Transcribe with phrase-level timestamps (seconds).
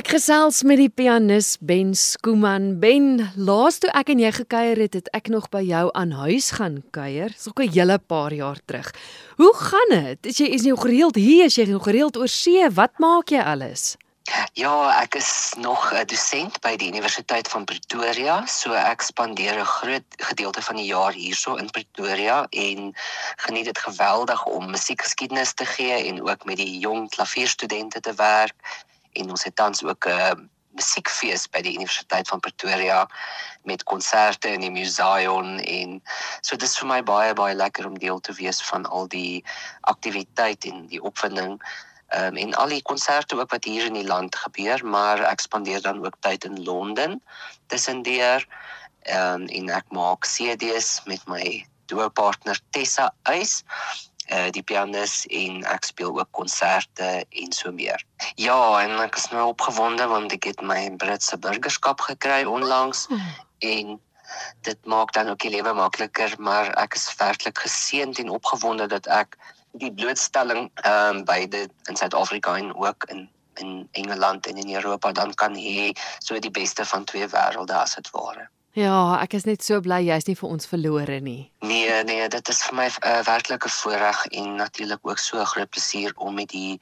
[0.00, 2.78] Ek gesels met die pianis Ben Skooman.
[2.80, 6.48] Ben, laas toe ek en jy gekuier het, het ek nog by jou aan huis
[6.56, 8.88] gaan kuier, so 'n hele paar jaar terug.
[9.36, 10.26] Hoe gaan dit?
[10.26, 12.70] Is jy is jy gereeld hier, is jy gereeld oor see?
[12.70, 13.98] Wat maak jy alles?
[14.54, 19.64] Ja, ek is nog 'n dosent by die Universiteit van Pretoria, so ek spandeer 'n
[19.64, 22.94] groot gedeelte van die jaar hierso in Pretoria en
[23.36, 28.56] geniet dit geweldig om musiekgeskiedenis te gee en ook met die jong klavierstudente te werk
[29.12, 30.32] en ons het tans ook 'n uh,
[30.78, 33.04] musiekfees by die Universiteit van Pretoria
[33.68, 35.98] met konserte in die museum en
[36.40, 39.42] so dit is vir my baie baie lekker om deel te wees van al die
[39.92, 41.58] aktiwiteit en die opwinding
[42.14, 45.82] um, en al die konserte ook wat hier in die land gebeur maar ek spandeer
[45.82, 47.18] dan ook tyd in Londen
[47.72, 48.46] tussendeur
[49.10, 51.44] um, en ek maak CD's met my
[51.90, 53.60] duo partner Tessa Uys
[54.30, 58.04] uh, die pianis en ek speel ook konserte en so meer.
[58.34, 63.34] Ja, en ek is nou opgewonde want ek het my Britse burgerskap gekry onlangs hmm.
[63.58, 63.98] en
[64.66, 69.08] dit maak dan ook die lewe makliker, maar ek is werklik geseënd en opgewonde dat
[69.10, 69.34] ek
[69.78, 73.28] die blootstelling ehm um, beide in Suid-Afrika en ook in
[73.60, 77.94] in Engeland en in Europa dan kan hê so die beste van twee wêrelde as
[77.94, 78.48] dit ware.
[78.78, 81.50] Ja, ek is net so bly jy's nie vir ons verlore nie.
[81.66, 85.50] Nee, nee, dit is vir my 'n uh, werklike voorreg en natuurlik ook so 'n
[85.52, 86.80] groot plesier om met die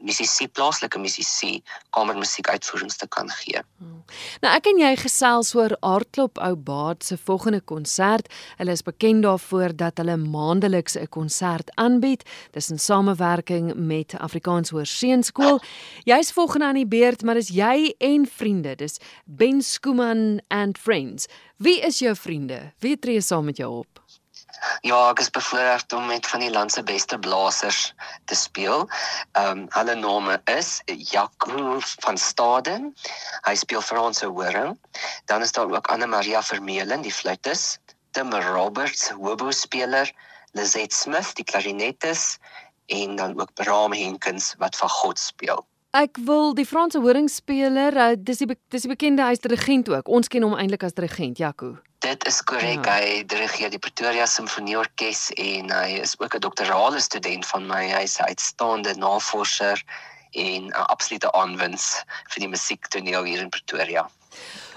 [0.00, 1.60] musisi plaaslike musisi
[1.94, 3.62] kamermusiek uitvoerings te kan gee.
[3.78, 4.00] Hmm.
[4.42, 8.30] Nou ek en jy gesels oor Aardklop ou Baard se volgende konsert.
[8.58, 12.24] Hulle is bekend daarvoor dat hulle maandeliks 'n konsert aanbied.
[12.52, 15.60] Dis in samewerking met Afrikaans Hoër Seunskool.
[16.04, 18.74] Jy's volgende aan die beurt, maar dis jy en vriende.
[18.76, 21.26] Dis Ben Skooman and Friends.
[21.56, 22.72] Wie is jou vriende?
[22.78, 23.99] Wie tree saam met jou op?
[24.84, 27.94] Ja, ek is bevoorreg om met van die land se beste blasers
[28.24, 28.86] te speel.
[29.32, 32.90] Ehm um, hulle name is Jaco van Staden.
[33.46, 34.76] Hy speel Franse horing.
[35.24, 37.78] Dan is daar ook Anne Maria Vermeulen, die fluitis,
[38.10, 40.12] Tim Roberts, hobo speler,
[40.52, 42.38] Lizet Smith, die klarinetis
[42.90, 45.66] en dan ook Bram Henkens wat van God speel.
[45.90, 50.06] Ek wil die Franse horingspeler, uh, dis die dis die bekende hy's dirigent ook.
[50.06, 51.72] Ons ken hom eintlik as dirigent, Jaco.
[52.06, 52.86] Dit is korrek.
[52.86, 53.00] Ja.
[53.02, 57.90] Hy dirigeer die Pretoria Simfonieorkes en hy is ook 'n doktorale student van my.
[57.90, 59.82] Hy's 'n uitstaande navorser
[60.38, 61.98] en 'n absolute aanwins
[62.30, 64.06] vir die musiektoneel hier in Pretoria.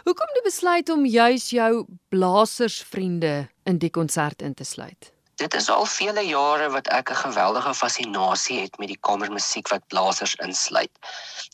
[0.03, 5.13] Hoekom die besluit om juis jou blasersvriende in die konsert in te sluit?
[5.44, 9.88] Dit is al vele jare wat ek 'n geweldige fascinasie het met die kamermusiek wat
[9.92, 10.94] blasers insluit.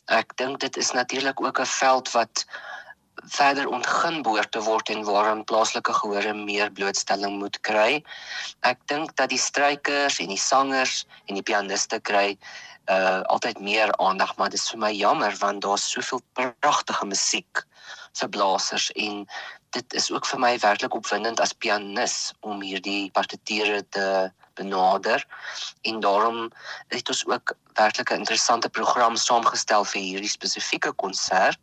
[0.06, 2.44] Ek dink dit is natuurlik ook 'n veld wat
[3.38, 8.04] verder ontgin behoort te word en waarin plaaslike gehore meer blootstelling moet kry.
[8.60, 12.38] Ek dink dat die strykers en die sangers en die pianiste kry
[12.90, 17.64] uh altyd meer aandag, maar dit is vir my jammer want daar's soveel pragtige musiek
[18.18, 19.26] vir blasers en
[19.76, 24.06] dit is ook vir my werklik opwindend as pianis om hierdie partituure te
[24.58, 25.26] benader.
[25.86, 26.50] En daarom
[26.88, 31.60] het ons ook werklik 'n interessante program saamgestel vir hierdie spesifieke konsert.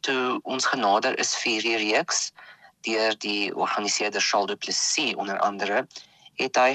[0.00, 2.32] Toe ons genader is vir hierdie reeks
[2.80, 5.86] deur die organiseerder Charles Du Plessis onder andere
[6.34, 6.74] het hy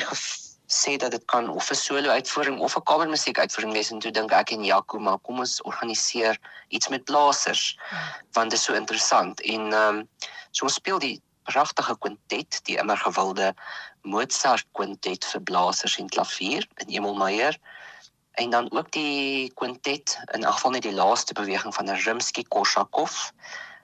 [0.67, 3.91] gesê dat dit kan of 'n solo uitvoering of 'n kamermusiek uitvoering wees.
[3.91, 7.79] En toe dink ek en Jaco maar kom ons organiseer iets met blasers
[8.31, 9.41] want dit is so interessant.
[9.41, 10.09] En ehm um,
[10.51, 13.53] so ons speel die pragtige kwintet die immer gewilde
[14.01, 17.57] Mozart kwintet vir blasers en klavier in Emil Meyer.
[18.31, 23.31] En dan ook die kwintet in elk geval net die laaste beweging van Rimsky-Korsakov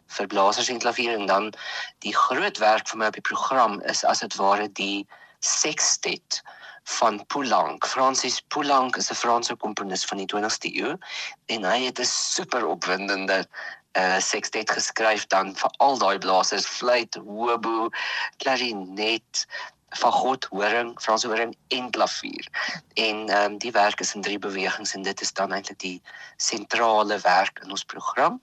[0.07, 1.17] vir blasers en klavier.
[1.19, 1.53] En dan
[1.99, 5.07] die groot werk vir my op die program is as dit ware die
[5.39, 6.43] sextet
[6.83, 7.85] van Poulenc.
[7.87, 10.97] Francis Poulenc is 'n Franse komponis van die 20ste eeu
[11.45, 13.47] en hy het 'n super opwindende
[13.93, 17.89] uh sextet geskryf dan vir al daai blasers, fluit, hobo,
[18.37, 19.45] klarinet,
[19.89, 22.47] fagot, horing, Franse horing en klavier.
[22.93, 26.01] En ehm um, die werk is in drie bewegings en dit is dan eintlik die
[26.37, 28.41] sentrale werk in ons program.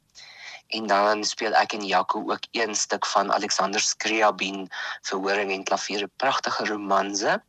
[0.71, 4.69] En dan speel ek en Jaco ook een stuk van Alexander Scriabin
[5.03, 7.43] vir horing en klavier, 'n pragtige romanse.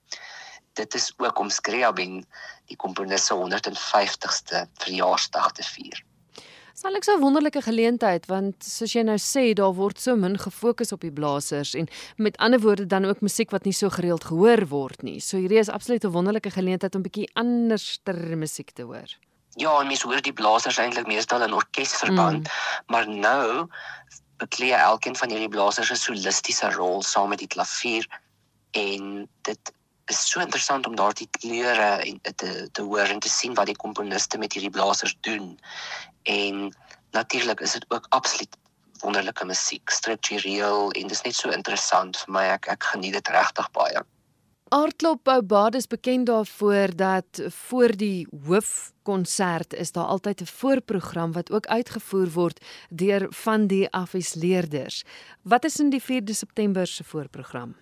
[0.73, 2.25] Dit is ook om Scriabin,
[2.71, 6.03] die komponis se 150ste verjaarsdag te vier.
[6.73, 10.37] Sal ek so 'n wonderlike geleentheid want soos jy nou sê daar word so min
[10.37, 11.87] gefokus op die blasers en
[12.17, 15.19] met ander woorde dan ook musiek wat nie so gereeld gehoor word nie.
[15.19, 19.09] So hierdie is absoluut 'n wonderlike geleentheid om bietjie anderster musiek te hoor.
[19.59, 22.85] Ja, mens hoor die blasers eintlik meestal in orkesverband, mm.
[22.87, 23.67] maar nou
[24.37, 28.07] beklee elkeen van hierdie blasers 'n solistiese rol saam met die klavier
[28.71, 29.73] en dit
[30.11, 33.77] is so interessant om daardie kleure en te te hoor en te sien wat die
[33.83, 35.53] komponiste met hierdie blasers doen.
[36.23, 36.63] En
[37.17, 38.57] natuurlik is dit ook absoluut
[39.01, 42.47] wonderlike musiek, struktureel en dit is net so interessant vir my.
[42.57, 44.03] Ek ek geniet dit regtig baie.
[44.71, 51.51] Aardklop Boubade is bekend daarvoor dat voor die hoofkonsert is daar altyd 'n voorprogram wat
[51.51, 55.03] ook uitgevoer word deur van die afwisleerders.
[55.41, 57.75] Wat is in die 4de September se voorprogram?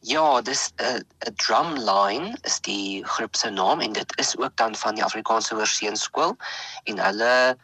[0.00, 1.00] Ja, dis 'n uh,
[1.36, 6.36] drumline is die groep se naam en dit is ook dan van die Afrikaanse Hoërseunskool
[6.84, 7.56] en hulle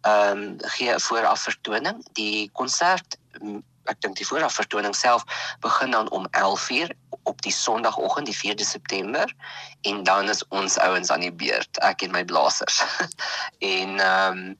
[0.00, 2.06] ehm um, gee 'n vooraf vertoning.
[2.12, 3.18] Die konsert
[3.84, 5.24] ek dink die vooraf vertoning self
[5.60, 9.34] begin dan om 11:00 op die Sondagoggend die 4de September
[9.80, 12.82] en dan is ons ouens aan die beurt, ek en my blasers.
[13.74, 14.58] en ehm um,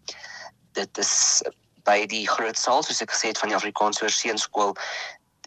[0.72, 1.42] dit is
[1.84, 4.76] by die groot saal soos ek gesê het van die Afrikaanse Hoërseunskool